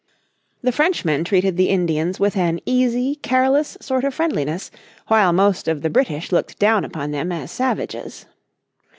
[0.63, 4.71] The Frenchmen treated the Indians with an easy, careless sort of friendliness,
[5.09, 8.25] while most of the British looked down upon them as savages.